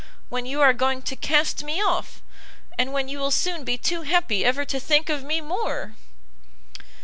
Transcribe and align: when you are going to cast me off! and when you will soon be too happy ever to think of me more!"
when 0.29 0.47
you 0.47 0.59
are 0.61 0.73
going 0.73 0.99
to 1.03 1.15
cast 1.15 1.63
me 1.63 1.79
off! 1.79 2.23
and 2.75 2.91
when 2.91 3.07
you 3.07 3.19
will 3.19 3.29
soon 3.29 3.63
be 3.63 3.77
too 3.77 4.01
happy 4.01 4.43
ever 4.43 4.65
to 4.65 4.79
think 4.79 5.09
of 5.09 5.23
me 5.23 5.41
more!" 5.41 5.93